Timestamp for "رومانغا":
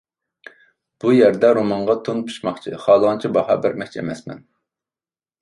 1.57-1.97